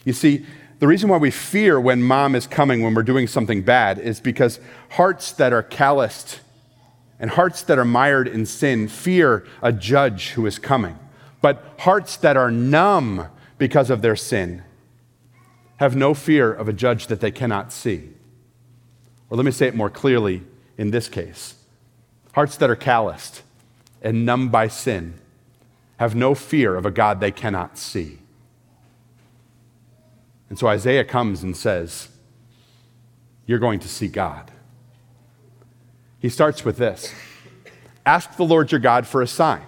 You 0.04 0.14
see, 0.14 0.46
the 0.80 0.88
reason 0.88 1.10
why 1.10 1.18
we 1.18 1.32
fear 1.32 1.80
when 1.80 2.04
mom 2.04 2.36
is 2.36 2.48
coming 2.48 2.82
when 2.82 2.94
we're 2.94 3.04
doing 3.04 3.28
something 3.28 3.64
bad 3.64 3.98
is 4.00 4.20
because 4.20 4.60
hearts 4.92 5.32
that 5.34 5.54
are 5.54 5.64
calloused 5.64 6.40
and 7.20 7.32
hearts 7.32 7.64
that 7.64 7.80
are 7.80 7.86
mired 7.86 8.28
in 8.28 8.46
sin 8.46 8.88
fear 8.88 9.46
a 9.62 9.72
judge 9.72 10.30
who 10.30 10.46
is 10.46 10.60
coming. 10.60 10.98
But 11.42 11.76
hearts 11.80 12.18
that 12.18 12.38
are 12.38 12.52
numb 12.52 13.28
because 13.58 13.90
of 13.90 14.02
their 14.02 14.16
sin 14.16 14.64
have 15.78 15.96
no 15.96 16.14
fear 16.14 16.52
of 16.52 16.68
a 16.68 16.74
judge 16.74 17.08
that 17.08 17.22
they 17.22 17.32
cannot 17.32 17.72
see. 17.72 18.10
Or 19.30 19.38
let 19.38 19.46
me 19.46 19.52
say 19.52 19.68
it 19.68 19.76
more 19.76 19.90
clearly 19.90 20.44
in 20.78 20.92
this 20.92 21.10
case 21.10 21.56
hearts 22.34 22.58
that 22.58 22.70
are 22.70 22.76
calloused 22.76 23.42
and 24.08 24.26
numbed 24.26 24.54
by 24.54 24.70
sin 24.70 25.16
have 25.98 26.16
no 26.16 26.34
fear 26.34 26.78
of 26.78 26.86
a 26.86 26.92
God 26.92 27.20
they 27.20 27.30
cannot 27.30 27.78
see. 27.78 28.20
And 30.48 30.58
so 30.58 30.68
Isaiah 30.68 31.04
comes 31.04 31.44
and 31.44 31.58
says, 31.58 32.08
You're 33.46 33.60
going 33.60 33.82
to 33.82 33.90
see 33.90 34.08
God. 34.08 34.50
He 36.20 36.30
starts 36.30 36.64
with 36.64 36.78
this 36.78 37.14
Ask 38.06 38.38
the 38.38 38.46
Lord 38.46 38.72
your 38.72 38.80
God 38.80 39.06
for 39.06 39.22
a 39.22 39.28
sign, 39.28 39.64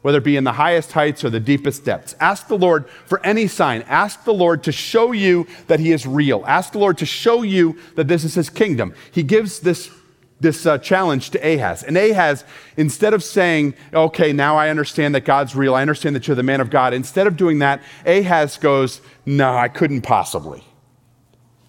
whether 0.00 0.16
it 0.16 0.24
be 0.24 0.38
in 0.38 0.44
the 0.44 0.52
highest 0.52 0.92
heights 0.92 1.22
or 1.22 1.28
the 1.28 1.38
deepest 1.38 1.84
depths. 1.84 2.16
Ask 2.18 2.48
the 2.48 2.56
Lord 2.56 2.88
for 2.88 3.20
any 3.26 3.46
sign. 3.46 3.82
Ask 3.82 4.24
the 4.24 4.32
Lord 4.32 4.62
to 4.62 4.72
show 4.72 5.12
you 5.12 5.46
that 5.66 5.80
He 5.80 5.92
is 5.92 6.06
real. 6.06 6.44
Ask 6.46 6.72
the 6.72 6.78
Lord 6.78 6.96
to 6.96 7.06
show 7.06 7.42
you 7.42 7.78
that 7.96 8.08
this 8.08 8.24
is 8.24 8.36
His 8.36 8.48
kingdom. 8.48 8.94
He 9.10 9.22
gives 9.22 9.60
this 9.60 9.90
this 10.42 10.66
uh, 10.66 10.76
challenge 10.76 11.30
to 11.30 11.38
Ahaz. 11.38 11.82
And 11.82 11.96
Ahaz, 11.96 12.44
instead 12.76 13.14
of 13.14 13.22
saying, 13.22 13.74
okay, 13.94 14.32
now 14.32 14.56
I 14.56 14.68
understand 14.68 15.14
that 15.14 15.24
God's 15.24 15.54
real, 15.54 15.74
I 15.74 15.82
understand 15.82 16.14
that 16.16 16.26
you're 16.26 16.36
the 16.36 16.42
man 16.42 16.60
of 16.60 16.68
God, 16.68 16.92
instead 16.92 17.26
of 17.26 17.36
doing 17.36 17.60
that, 17.60 17.80
Ahaz 18.04 18.58
goes, 18.58 19.00
no, 19.24 19.56
I 19.56 19.68
couldn't 19.68 20.02
possibly. 20.02 20.64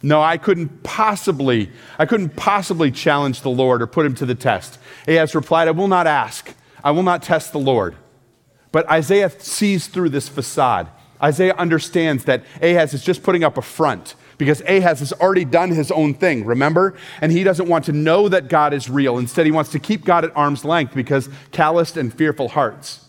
No, 0.02 0.22
I 0.22 0.38
couldn't 0.38 0.84
possibly, 0.84 1.72
I 1.98 2.06
couldn't 2.06 2.36
possibly 2.36 2.92
challenge 2.92 3.42
the 3.42 3.50
Lord 3.50 3.82
or 3.82 3.88
put 3.88 4.06
him 4.06 4.16
to 4.16 4.26
the 4.26 4.36
test. 4.36 4.80
Ahaz 5.08 5.34
replied, 5.34 5.70
I 5.70 5.72
will 5.72 5.88
not 5.88 6.08
ask. 6.08 6.54
I 6.84 6.92
will 6.92 7.04
not 7.04 7.24
test 7.24 7.54
the 7.54 7.60
Lord. 7.60 7.96
But 8.74 8.90
Isaiah 8.90 9.30
sees 9.30 9.88
through 9.88 10.10
this 10.10 10.28
facade. 10.28 10.90
Isaiah 11.22 11.56
understands 11.56 12.26
that 12.26 12.44
Ahaz 12.62 12.94
is 12.94 13.04
just 13.04 13.24
putting 13.24 13.44
up 13.44 13.56
a 13.56 13.62
front 13.62 14.16
because 14.38 14.62
Ahaz 14.62 15.00
has 15.00 15.14
already 15.14 15.46
done 15.46 15.72
his 15.72 15.92
own 15.92 16.14
thing, 16.14 16.46
remember? 16.46 16.96
And 17.22 17.32
he 17.32 17.44
doesn't 17.44 17.68
want 17.68 17.86
to 17.86 17.92
know 17.92 18.28
that 18.30 18.48
God 18.48 18.74
is 18.74 18.90
real. 18.90 19.18
Instead, 19.18 19.46
he 19.46 19.52
wants 19.52 19.72
to 19.72 19.80
keep 19.80 20.06
God 20.06 20.26
at 20.26 20.36
arm's 20.36 20.66
length 20.66 20.94
because 20.94 21.30
calloused 21.52 21.98
and 21.98 22.14
fearful 22.14 22.50
hearts, 22.50 23.08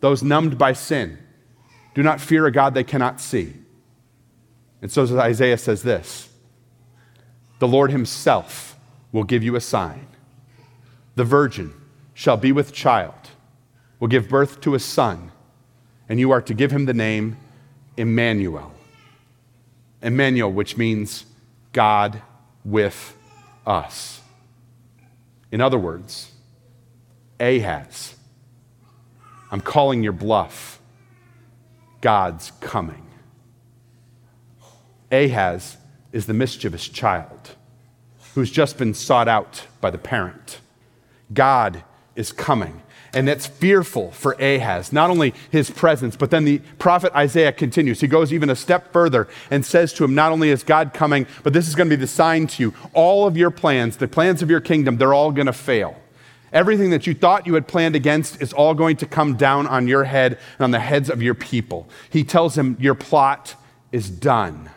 those 0.00 0.22
numbed 0.22 0.58
by 0.58 0.72
sin, 0.72 1.18
do 1.94 2.02
not 2.02 2.20
fear 2.20 2.46
a 2.46 2.52
God 2.52 2.74
they 2.74 2.84
cannot 2.84 3.20
see. 3.20 3.54
And 4.80 4.90
so 4.90 5.18
Isaiah 5.18 5.58
says 5.58 5.82
this 5.82 6.28
The 7.58 7.68
Lord 7.68 7.90
himself 7.90 8.76
will 9.12 9.24
give 9.24 9.42
you 9.42 9.56
a 9.56 9.60
sign. 9.60 10.06
The 11.14 11.24
virgin 11.24 11.74
shall 12.14 12.38
be 12.38 12.52
with 12.52 12.72
child, 12.72 13.30
will 14.00 14.08
give 14.08 14.28
birth 14.28 14.60
to 14.62 14.74
a 14.74 14.80
son, 14.80 15.30
and 16.08 16.18
you 16.18 16.30
are 16.30 16.40
to 16.42 16.54
give 16.54 16.70
him 16.70 16.86
the 16.86 16.94
name 16.94 17.36
Emmanuel 17.96 18.72
Emmanuel, 20.02 20.50
which 20.50 20.76
means 20.76 21.24
God 21.72 22.20
with 22.64 23.16
us. 23.66 24.20
In 25.50 25.60
other 25.60 25.78
words, 25.78 26.32
Ahaz, 27.38 28.14
I'm 29.50 29.60
calling 29.60 30.02
your 30.02 30.12
bluff. 30.12 30.80
God's 32.00 32.50
coming. 32.60 33.06
Ahaz 35.10 35.76
is 36.10 36.26
the 36.26 36.34
mischievous 36.34 36.88
child 36.88 37.54
who's 38.34 38.50
just 38.50 38.78
been 38.78 38.94
sought 38.94 39.28
out 39.28 39.66
by 39.80 39.90
the 39.90 39.98
parent. 39.98 40.60
God 41.32 41.84
is 42.16 42.32
coming 42.32 42.81
and 43.14 43.28
that's 43.28 43.46
fearful 43.46 44.10
for 44.12 44.32
Ahaz. 44.40 44.92
Not 44.92 45.10
only 45.10 45.34
his 45.50 45.70
presence, 45.70 46.16
but 46.16 46.30
then 46.30 46.44
the 46.44 46.58
prophet 46.78 47.12
Isaiah 47.14 47.52
continues. 47.52 48.00
He 48.00 48.06
goes 48.06 48.32
even 48.32 48.48
a 48.48 48.56
step 48.56 48.92
further 48.92 49.28
and 49.50 49.64
says 49.64 49.92
to 49.94 50.04
him, 50.04 50.14
Not 50.14 50.32
only 50.32 50.48
is 50.50 50.62
God 50.62 50.94
coming, 50.94 51.26
but 51.42 51.52
this 51.52 51.68
is 51.68 51.74
going 51.74 51.90
to 51.90 51.96
be 51.96 52.00
the 52.00 52.06
sign 52.06 52.46
to 52.48 52.62
you. 52.62 52.74
All 52.94 53.26
of 53.26 53.36
your 53.36 53.50
plans, 53.50 53.98
the 53.98 54.08
plans 54.08 54.42
of 54.42 54.48
your 54.48 54.60
kingdom, 54.60 54.96
they're 54.96 55.14
all 55.14 55.30
going 55.32 55.46
to 55.46 55.52
fail. 55.52 55.96
Everything 56.52 56.90
that 56.90 57.06
you 57.06 57.14
thought 57.14 57.46
you 57.46 57.54
had 57.54 57.66
planned 57.66 57.96
against 57.96 58.40
is 58.40 58.52
all 58.52 58.74
going 58.74 58.96
to 58.98 59.06
come 59.06 59.36
down 59.36 59.66
on 59.66 59.88
your 59.88 60.04
head 60.04 60.38
and 60.58 60.64
on 60.64 60.70
the 60.70 60.80
heads 60.80 61.08
of 61.10 61.22
your 61.22 61.34
people. 61.34 61.88
He 62.10 62.24
tells 62.24 62.56
him, 62.56 62.76
Your 62.80 62.94
plot 62.94 63.54
is 63.90 64.08
done. 64.08 64.70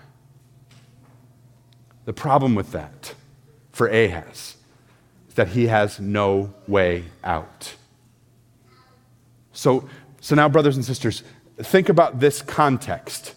The 2.04 2.14
problem 2.14 2.54
with 2.54 2.72
that 2.74 3.16
for 3.72 3.88
Ahaz 3.88 4.56
is 5.28 5.36
that 5.36 5.50
he 5.50 5.68
has 5.68 6.00
no 6.00 6.54
way 6.68 7.06
out. 7.24 7.76
So, 9.56 9.88
so 10.22 10.36
now, 10.36 10.50
brothers 10.50 10.76
and 10.76 10.86
sisters, 10.86 11.24
think 11.58 11.90
about 11.90 12.20
this 12.20 12.42
context. 12.42 13.34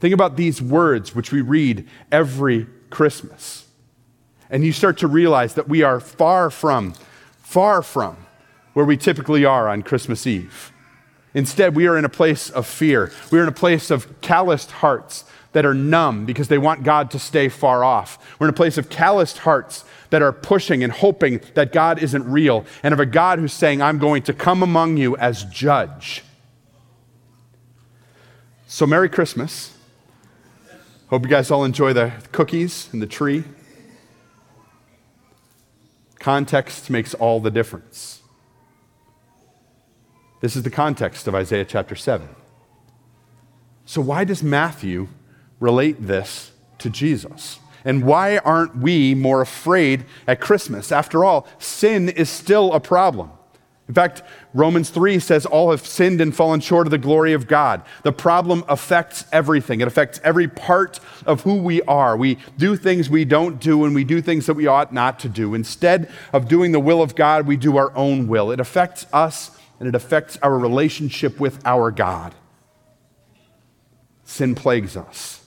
Think 0.00 0.12
about 0.12 0.36
these 0.36 0.60
words 0.60 1.14
which 1.14 1.32
we 1.32 1.40
read 1.40 1.88
every 2.12 2.66
Christmas. 2.90 3.66
And 4.50 4.64
you 4.64 4.72
start 4.72 4.98
to 4.98 5.08
realize 5.08 5.54
that 5.54 5.68
we 5.68 5.82
are 5.82 6.00
far 6.00 6.50
from, 6.50 6.94
far 7.38 7.82
from 7.82 8.16
where 8.74 8.84
we 8.84 8.96
typically 8.96 9.44
are 9.44 9.68
on 9.68 9.82
Christmas 9.82 10.26
Eve. 10.26 10.72
Instead, 11.36 11.76
we 11.76 11.86
are 11.86 11.98
in 11.98 12.04
a 12.06 12.08
place 12.08 12.48
of 12.48 12.66
fear. 12.66 13.12
We 13.30 13.38
are 13.38 13.42
in 13.42 13.48
a 13.48 13.52
place 13.52 13.90
of 13.90 14.22
calloused 14.22 14.70
hearts 14.70 15.22
that 15.52 15.66
are 15.66 15.74
numb 15.74 16.24
because 16.24 16.48
they 16.48 16.56
want 16.56 16.82
God 16.82 17.10
to 17.10 17.18
stay 17.18 17.50
far 17.50 17.84
off. 17.84 18.18
We're 18.40 18.46
in 18.46 18.54
a 18.54 18.56
place 18.56 18.78
of 18.78 18.88
calloused 18.88 19.38
hearts 19.38 19.84
that 20.08 20.22
are 20.22 20.32
pushing 20.32 20.82
and 20.82 20.90
hoping 20.90 21.42
that 21.52 21.72
God 21.72 22.02
isn't 22.02 22.24
real, 22.24 22.64
and 22.82 22.94
of 22.94 23.00
a 23.00 23.06
God 23.06 23.38
who's 23.38 23.52
saying, 23.52 23.82
I'm 23.82 23.98
going 23.98 24.22
to 24.22 24.32
come 24.32 24.62
among 24.62 24.96
you 24.96 25.14
as 25.18 25.44
judge. 25.44 26.24
So, 28.66 28.86
Merry 28.86 29.10
Christmas. 29.10 29.76
Hope 31.10 31.22
you 31.22 31.28
guys 31.28 31.50
all 31.50 31.64
enjoy 31.64 31.92
the 31.92 32.12
cookies 32.32 32.88
and 32.92 33.02
the 33.02 33.06
tree. 33.06 33.44
Context 36.18 36.88
makes 36.88 37.12
all 37.12 37.40
the 37.40 37.50
difference. 37.50 38.15
This 40.46 40.54
is 40.54 40.62
the 40.62 40.70
context 40.70 41.26
of 41.26 41.34
Isaiah 41.34 41.64
chapter 41.64 41.96
7. 41.96 42.28
So, 43.84 44.00
why 44.00 44.22
does 44.22 44.44
Matthew 44.44 45.08
relate 45.58 46.06
this 46.06 46.52
to 46.78 46.88
Jesus? 46.88 47.58
And 47.84 48.04
why 48.04 48.38
aren't 48.38 48.76
we 48.76 49.16
more 49.16 49.40
afraid 49.40 50.04
at 50.24 50.40
Christmas? 50.40 50.92
After 50.92 51.24
all, 51.24 51.48
sin 51.58 52.08
is 52.08 52.30
still 52.30 52.72
a 52.74 52.78
problem. 52.78 53.32
In 53.88 53.94
fact, 53.94 54.22
Romans 54.54 54.90
3 54.90 55.18
says 55.18 55.46
all 55.46 55.72
have 55.72 55.84
sinned 55.84 56.20
and 56.20 56.32
fallen 56.32 56.60
short 56.60 56.86
of 56.86 56.92
the 56.92 56.98
glory 56.98 57.32
of 57.32 57.48
God. 57.48 57.82
The 58.04 58.12
problem 58.12 58.64
affects 58.68 59.24
everything. 59.32 59.80
It 59.80 59.88
affects 59.88 60.20
every 60.22 60.46
part 60.46 61.00
of 61.26 61.40
who 61.40 61.56
we 61.56 61.82
are. 61.82 62.16
We 62.16 62.38
do 62.56 62.76
things 62.76 63.10
we 63.10 63.24
don't 63.24 63.60
do 63.60 63.84
and 63.84 63.96
we 63.96 64.04
do 64.04 64.22
things 64.22 64.46
that 64.46 64.54
we 64.54 64.68
ought 64.68 64.92
not 64.92 65.18
to 65.20 65.28
do. 65.28 65.54
Instead 65.54 66.08
of 66.32 66.46
doing 66.46 66.70
the 66.70 66.78
will 66.78 67.02
of 67.02 67.16
God, 67.16 67.48
we 67.48 67.56
do 67.56 67.76
our 67.76 67.92
own 67.96 68.28
will. 68.28 68.52
It 68.52 68.60
affects 68.60 69.06
us 69.12 69.50
and 69.78 69.88
it 69.88 69.94
affects 69.94 70.38
our 70.42 70.58
relationship 70.58 71.38
with 71.38 71.64
our 71.66 71.90
God. 71.90 72.34
Sin 74.24 74.54
plagues 74.54 74.96
us. 74.96 75.44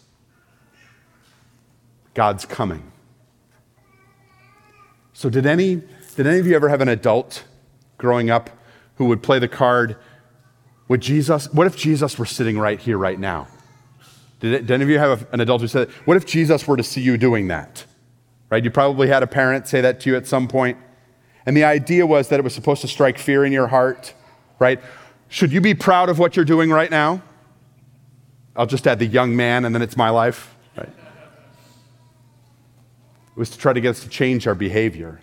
God's 2.14 2.46
coming. 2.46 2.92
So, 5.14 5.30
did 5.30 5.46
any, 5.46 5.82
did 6.16 6.28
any 6.28 6.40
of 6.40 6.48
you 6.48 6.56
ever 6.56 6.70
have 6.70 6.82
an 6.82 6.90
adult 6.90 7.44
growing 7.98 8.30
up 8.30 8.50
who 8.96 9.06
would 9.06 9.24
play 9.24 9.40
the 9.40 9.48
card, 9.48 9.96
would 10.88 11.02
Jesus, 11.02 11.52
what 11.54 11.68
if 11.68 11.78
Jesus 11.78 12.18
were 12.18 12.26
sitting 12.26 12.58
right 12.58 12.80
here, 12.80 12.98
right 12.98 13.20
now? 13.20 13.48
Did, 14.40 14.54
it, 14.54 14.68
did 14.68 14.72
any 14.72 14.84
of 14.84 14.90
you 14.90 15.00
have 15.00 15.32
an 15.34 15.40
adult 15.40 15.62
who 15.62 15.68
said, 15.68 15.90
what 16.06 16.18
if 16.18 16.26
Jesus 16.26 16.68
were 16.68 16.78
to 16.78 16.84
see 16.84 17.02
you 17.02 17.18
doing 17.18 17.48
that? 17.50 17.86
Right? 18.50 18.64
You 18.64 18.72
probably 18.72 19.08
had 19.08 19.22
a 19.22 19.28
parent 19.28 19.68
say 19.68 19.82
that 19.82 20.00
to 20.02 20.10
you 20.10 20.16
at 20.18 20.26
some 20.26 20.48
point. 20.48 20.78
And 21.46 21.56
the 21.56 21.64
idea 21.64 22.06
was 22.06 22.30
that 22.30 22.40
it 22.40 22.44
was 22.44 22.54
supposed 22.54 22.82
to 22.82 22.88
strike 22.88 23.18
fear 23.18 23.46
in 23.46 23.52
your 23.52 23.68
heart, 23.68 24.14
right? 24.60 24.80
Should 25.30 25.52
you 25.52 25.62
be 25.62 25.74
proud 25.74 26.10
of 26.10 26.20
what 26.20 26.36
you're 26.36 26.46
doing 26.46 26.70
right 26.70 26.92
now? 26.92 27.22
I'll 28.56 28.66
just 28.66 28.86
add 28.88 29.00
the 29.00 29.06
young 29.06 29.36
man 29.36 29.66
and 29.66 29.74
then 29.74 29.82
it's 29.82 29.96
my 29.96 30.10
life, 30.10 30.56
right? 30.78 30.88
It 30.88 30.96
was 33.36 33.50
to 33.52 33.58
try 33.58 33.74
to 33.74 33.80
get 33.80 33.92
us 33.92 34.02
to 34.02 34.10
change 34.10 34.48
our 34.48 34.56
behavior. 34.56 35.22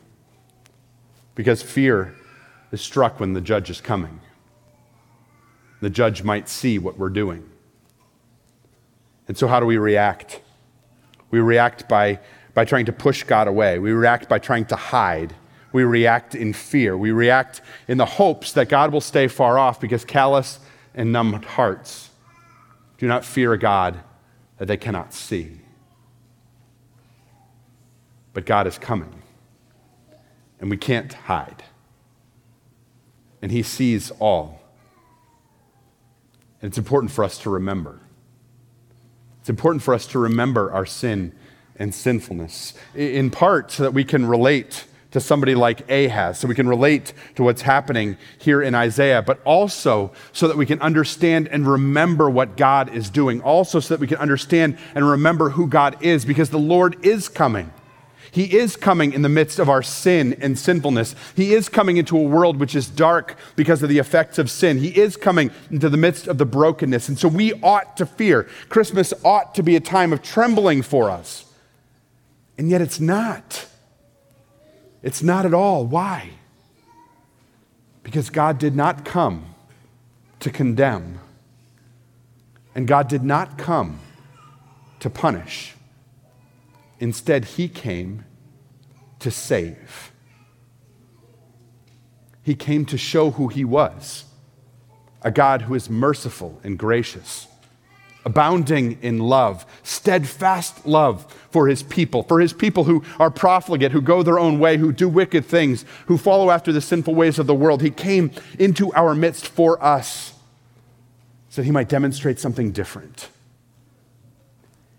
Because 1.35 1.63
fear 1.63 2.15
is 2.73 2.81
struck 2.81 3.21
when 3.21 3.35
the 3.35 3.41
judge 3.41 3.69
is 3.69 3.81
coming. 3.81 4.21
The 5.81 5.91
judge 5.91 6.23
might 6.23 6.49
see 6.49 6.79
what 6.79 6.99
we're 6.99 7.11
doing. 7.11 7.49
And 9.29 9.37
so, 9.37 9.47
how 9.47 9.61
do 9.61 9.67
we 9.67 9.77
react? 9.77 10.41
We 11.31 11.41
react 11.41 11.89
by, 11.89 12.21
by 12.55 12.65
trying 12.65 12.87
to 12.87 12.93
push 12.93 13.25
God 13.25 13.49
away, 13.49 13.79
we 13.79 13.93
react 13.93 14.29
by 14.29 14.39
trying 14.39 14.65
to 14.67 14.77
hide. 14.77 15.35
We 15.77 15.85
react 15.85 16.35
in 16.35 16.55
fear. 16.55 16.97
We 16.97 17.11
react 17.11 17.61
in 17.87 17.99
the 17.99 18.07
hopes 18.07 18.53
that 18.53 18.71
God 18.71 18.93
will 18.93 19.03
stay 19.03 19.29
far 19.29 19.59
off 19.59 19.79
because 19.79 20.07
callous 20.07 20.59
and 20.95 21.13
numbed 21.13 21.45
hearts 21.45 22.09
do 22.97 23.07
not 23.07 23.27
fear 23.27 23.53
a 23.53 23.59
God 23.59 24.01
that 24.57 24.69
they 24.69 24.79
cannot 24.79 25.13
see. 25.13 25.61
But 28.33 28.47
God 28.47 28.67
is 28.67 28.79
coming, 28.79 29.23
and 30.61 30.71
we 30.71 30.79
can't 30.79 31.13
hide 31.13 31.63
and 33.43 33.53
He 33.53 33.63
sees 33.63 34.11
all. 34.13 34.63
And 36.63 36.71
it's 36.71 36.79
important 36.79 37.13
for 37.13 37.23
us 37.23 37.37
to 37.41 37.51
remember. 37.51 38.01
It's 39.41 39.51
important 39.51 39.83
for 39.83 39.93
us 39.93 40.07
to 40.07 40.19
remember 40.19 40.73
our 40.73 40.87
sin 40.87 41.35
and 41.79 41.95
sinfulness, 41.95 42.73
in 42.95 43.31
part 43.31 43.73
so 43.73 43.83
that 43.83 43.93
we 43.93 44.05
can 44.05 44.25
relate 44.25 44.87
to 45.13 45.21
somebody 45.21 45.55
like 45.55 45.91
Ahaz, 45.91 46.39
so 46.39 46.49
we 46.49 46.55
can 46.55 46.69
relate 46.69 47.13
to 47.37 47.43
what's 47.43 47.63
happening 47.63 48.17
here 48.39 48.61
in 48.61 48.75
Isaiah, 48.75 49.23
but 49.23 49.41
also 49.45 50.13
so 50.33 50.49
that 50.49 50.57
we 50.57 50.67
can 50.67 50.81
understand 50.81 51.49
and 51.49 51.67
remember 51.67 52.29
what 52.29 52.57
God 52.57 52.93
is 52.93 53.09
doing, 53.09 53.41
also 53.41 53.81
so 53.81 53.95
that 53.95 54.01
we 54.01 54.07
can 54.07 54.19
understand 54.19 54.77
and 54.95 55.09
remember 55.09 55.51
who 55.51 55.69
God 55.69 55.97
is, 56.03 56.25
because 56.25 56.51
the 56.51 56.59
Lord 56.59 57.05
is 57.05 57.29
coming. 57.29 57.73
He 58.31 58.59
is 58.59 58.77
coming 58.77 59.15
in 59.15 59.23
the 59.23 59.31
midst 59.31 59.59
of 59.59 59.71
our 59.71 59.83
sin 59.83 60.37
and 60.43 60.59
sinfulness. 60.59 61.15
He 61.35 61.55
is 61.55 61.71
coming 61.71 61.97
into 61.97 62.19
a 62.19 62.23
world 62.23 62.59
which 62.59 62.75
is 62.75 62.87
dark 62.87 63.35
because 63.55 63.83
of 63.83 63.89
the 63.89 63.99
effects 63.99 64.39
of 64.39 64.51
sin. 64.51 64.77
He 64.77 64.89
is 64.89 65.17
coming 65.17 65.51
into 65.71 65.89
the 65.89 65.97
midst 65.97 66.27
of 66.27 66.37
the 66.37 66.45
brokenness. 66.45 67.09
And 67.09 67.19
so 67.19 67.29
we 67.29 67.55
ought 67.63 67.97
to 67.97 68.05
fear. 68.05 68.47
Christmas 68.69 69.15
ought 69.25 69.55
to 69.55 69.63
be 69.63 69.75
a 69.75 69.81
time 69.81 70.13
of 70.13 70.21
trembling 70.21 70.83
for 70.83 71.11
us. 71.11 71.51
And 72.59 72.69
yet 72.69 72.83
it's 72.83 73.01
not. 73.01 73.69
It's 75.07 75.23
not 75.23 75.47
at 75.47 75.55
all. 75.55 75.87
Why? 75.87 76.31
Because 78.03 78.29
God 78.29 78.59
did 78.59 78.75
not 78.75 79.05
come 79.05 79.55
to 80.41 80.51
condemn, 80.51 81.21
and 82.75 82.89
God 82.89 83.07
did 83.07 83.23
not 83.23 83.57
come 83.57 84.01
to 84.99 85.09
punish. 85.09 85.77
Instead, 86.99 87.45
he 87.45 87.69
came 87.69 88.25
to 89.21 89.31
save. 89.31 90.11
He 92.43 92.57
came 92.57 92.85
to 92.87 92.99
show 92.99 93.31
who 93.31 93.47
he 93.47 93.65
was 93.65 94.25
a 95.23 95.31
God 95.31 95.63
who 95.63 95.77
is 95.77 95.89
merciful 95.89 96.61
and 96.65 96.77
gracious, 96.77 97.47
abounding 98.27 98.99
in 99.03 99.21
love, 99.21 99.65
steadfast 99.85 100.85
love 100.85 101.33
for 101.53 101.69
his 101.69 101.85
people, 101.85 102.25
for 102.25 102.41
his 102.41 102.53
people 102.53 102.83
who 102.83 103.03
are 103.21 103.31
profligate, 103.31 103.93
who 103.93 104.01
go 104.03 104.21
their 104.25 104.39
own 104.39 104.59
way, 104.59 104.77
who 104.77 104.93
do 104.93 105.09
wicked 105.09 105.47
things, 105.47 105.85
who 106.07 106.19
follow 106.19 106.51
after 106.51 106.73
the 106.73 106.81
sinful 106.81 107.15
ways 107.15 107.39
of 107.39 107.47
the 107.47 107.55
world. 107.55 107.81
He 107.81 107.91
came 107.91 108.33
into 108.59 108.93
our 108.95 109.15
midst 109.15 109.47
for 109.47 109.83
us 109.83 110.35
so 111.49 111.63
that 111.63 111.67
he 111.67 111.71
might 111.71 111.89
demonstrate 111.89 112.41
something 112.41 112.73
different. 112.73 113.29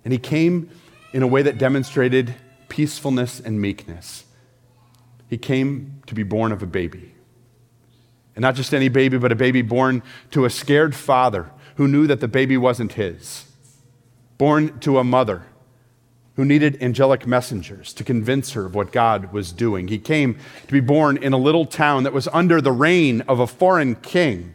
And 0.05 0.13
he 0.13 0.19
came 0.19 0.71
in 1.11 1.21
a 1.21 1.27
way 1.27 1.41
that 1.41 1.57
demonstrated 1.57 2.33
peacefulness 2.69 3.41
and 3.41 3.59
meekness. 3.59 4.23
He 5.29 5.37
came 5.37 6.01
to 6.07 6.15
be 6.15 6.23
born 6.23 6.53
of 6.53 6.63
a 6.63 6.65
baby. 6.65 7.13
And 8.35 8.41
not 8.41 8.55
just 8.55 8.73
any 8.73 8.87
baby, 8.87 9.17
but 9.17 9.33
a 9.33 9.35
baby 9.35 9.61
born 9.61 10.01
to 10.31 10.45
a 10.45 10.49
scared 10.49 10.95
father 10.95 11.49
who 11.77 11.87
knew 11.87 12.07
that 12.07 12.19
the 12.19 12.27
baby 12.27 12.57
wasn't 12.57 12.93
his. 12.93 13.45
Born 14.37 14.79
to 14.79 14.97
a 14.97 15.03
mother 15.03 15.43
who 16.35 16.45
needed 16.45 16.81
angelic 16.81 17.25
messengers 17.25 17.93
to 17.93 18.03
convince 18.03 18.53
her 18.53 18.65
of 18.65 18.75
what 18.75 18.91
God 18.91 19.33
was 19.33 19.51
doing. 19.51 19.87
He 19.87 19.97
came 19.97 20.37
to 20.67 20.73
be 20.73 20.79
born 20.79 21.17
in 21.17 21.33
a 21.33 21.37
little 21.37 21.65
town 21.65 22.03
that 22.03 22.13
was 22.13 22.27
under 22.27 22.61
the 22.61 22.71
reign 22.71 23.21
of 23.21 23.39
a 23.39 23.47
foreign 23.47 23.95
king. 23.95 24.53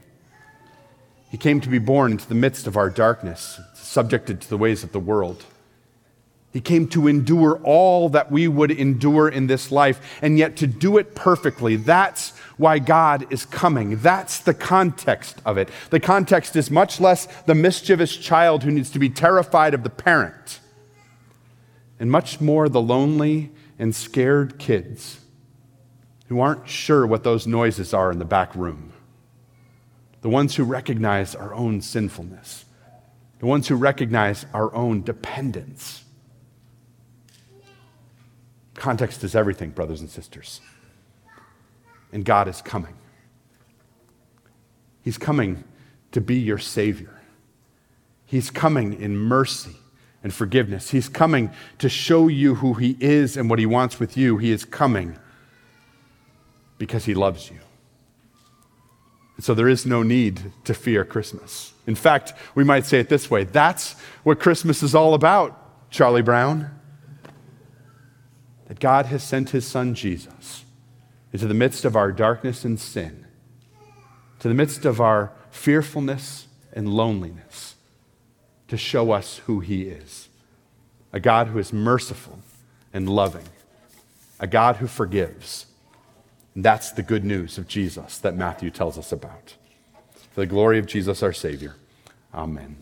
He 1.31 1.37
came 1.37 1.61
to 1.61 1.69
be 1.69 1.79
born 1.79 2.13
into 2.13 2.29
the 2.29 2.35
midst 2.35 2.67
of 2.67 2.77
our 2.77 2.91
darkness, 2.91 3.61
subjected 3.75 4.41
to 4.43 4.49
the 4.49 4.59
ways 4.59 4.85
of 4.85 4.93
the 4.93 5.01
world. 5.01 5.45
He 6.53 6.61
came 6.61 6.87
to 6.89 7.09
endure 7.09 7.59
all 7.65 8.11
that 8.11 8.31
we 8.31 8.47
would 8.47 8.71
endure 8.71 9.29
in 9.29 9.47
this 9.47 9.73
life, 9.73 10.19
and 10.21 10.39
yet 10.39 10.57
to 10.57 10.67
do 10.67 10.99
it 10.99 11.15
perfectly. 11.15 11.77
That's 11.77 12.37
why 12.59 12.79
God 12.79 13.27
is 13.33 13.47
coming. 13.47 13.97
That's 13.97 14.39
the 14.39 14.53
context 14.53 15.41
of 15.47 15.57
it. 15.57 15.71
The 15.89 15.99
context 15.99 16.55
is 16.55 16.71
much 16.71 17.01
less 17.01 17.27
the 17.47 17.55
mischievous 17.55 18.15
child 18.15 18.65
who 18.65 18.71
needs 18.71 18.91
to 18.91 18.99
be 18.99 19.09
terrified 19.09 19.73
of 19.73 19.83
the 19.83 19.91
parent, 19.91 20.61
and 21.99 22.11
much 22.11 22.41
more 22.41 22.69
the 22.69 22.83
lonely 22.83 23.51
and 23.79 23.95
scared 23.95 24.59
kids 24.59 25.21
who 26.27 26.41
aren't 26.41 26.69
sure 26.69 27.07
what 27.07 27.25
those 27.25 27.47
noises 27.47 27.95
are 27.95 28.13
in 28.13 28.19
the 28.19 28.25
back 28.27 28.55
room. 28.55 28.93
The 30.21 30.29
ones 30.29 30.57
who 30.57 30.65
recognize 30.65 31.35
our 31.35 31.55
own 31.55 31.81
sinfulness, 31.81 32.67
the 33.39 33.47
ones 33.47 33.69
who 33.69 33.75
recognize 33.75 34.45
our 34.53 34.73
own 34.75 35.03
dependence 35.03 36.05
Context 38.83 39.23
is 39.23 39.37
everything, 39.37 39.71
brothers 39.71 40.01
and 40.01 40.11
sisters. 40.11 40.61
And 42.13 42.25
God 42.25 42.49
is 42.49 42.61
coming. 42.61 42.97
He's 45.03 45.17
coming 45.17 45.63
to 46.11 46.21
be 46.21 46.35
your 46.35 46.59
Savior. 46.59 47.21
He's 48.27 48.51
coming 48.51 49.01
in 49.01 49.17
mercy 49.17 49.77
and 50.25 50.35
forgiveness. 50.35 50.91
He's 50.91 51.09
coming 51.09 51.53
to 51.79 51.89
show 51.89 52.27
you 52.27 52.57
who 52.57 52.75
He 52.75 52.97
is 52.99 53.37
and 53.37 53.49
what 53.49 53.61
He 53.61 53.67
wants 53.67 54.01
with 54.01 54.17
you. 54.17 54.39
He 54.39 54.51
is 54.51 54.65
coming 54.65 55.17
because 56.77 57.05
He 57.05 57.15
loves 57.15 57.51
you. 57.53 57.61
And 59.37 59.45
so 59.45 59.55
there 59.55 59.69
is 59.69 59.87
no 59.87 60.03
need 60.03 60.51
to 60.65 60.75
fear 60.75 61.05
Christmas. 61.05 61.73
In 61.87 61.95
fact, 61.95 62.33
we 62.57 62.65
might 62.65 62.85
say 62.85 62.99
it 62.99 63.09
this 63.09 63.31
way 63.31 63.45
that's 63.45 63.93
what 64.25 64.41
Christmas 64.41 64.83
is 64.83 64.93
all 64.93 65.15
about, 65.15 65.89
Charlie 65.89 66.21
Brown 66.21 66.82
that 68.73 68.81
God 68.81 69.05
has 69.05 69.23
sent 69.23 69.51
his 69.51 69.67
son 69.67 69.95
Jesus 69.95 70.65
into 71.31 71.47
the 71.47 71.53
midst 71.53 71.85
of 71.85 71.95
our 71.95 72.11
darkness 72.11 72.65
and 72.65 72.81
sin, 72.81 73.27
to 74.39 74.49
the 74.49 74.55
midst 74.55 74.87
of 74.87 74.99
our 74.99 75.31
fearfulness 75.51 76.47
and 76.73 76.89
loneliness, 76.89 77.75
to 78.69 78.79
show 78.79 79.11
us 79.11 79.43
who 79.45 79.61
he 79.61 79.83
is 79.83 80.31
a 81.13 81.21
God 81.21 81.49
who 81.49 81.59
is 81.59 81.71
merciful 81.71 82.39
and 82.95 83.11
loving, 83.11 83.45
a 84.41 84.47
God 84.47 84.77
who 84.77 84.87
forgives. 84.87 85.67
And 86.55 86.65
that's 86.65 86.93
the 86.93 87.03
good 87.03 87.27
news 87.27 87.59
of 87.59 87.69
Jesus 87.69 88.17
that 88.21 88.37
Matthew 88.37 88.71
tells 88.71 88.97
us 88.97 89.13
about. 89.13 89.55
For 90.33 90.41
the 90.41 90.47
glory 90.47 90.79
of 90.79 90.87
Jesus 90.87 91.23
our 91.23 91.35
Savior. 91.35 91.75
Amen. 92.33 92.79